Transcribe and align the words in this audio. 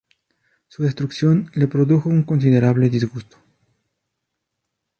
Su 0.67 0.81
destrucción 0.81 1.51
le 1.53 1.67
produjo 1.67 2.09
un 2.09 2.23
considerable 2.23 2.89
disgusto. 2.89 3.37